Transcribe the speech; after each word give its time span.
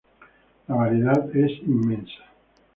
La 0.67 0.73
variedad 0.77 1.29
es 1.37 1.51
inmensa. 1.59 2.23